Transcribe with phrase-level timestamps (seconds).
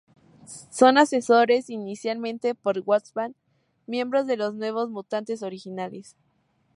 [0.71, 3.35] Son asesorados inicialmente por Wolfsbane,
[3.85, 6.15] miembro de los Nuevos Mutantes originales.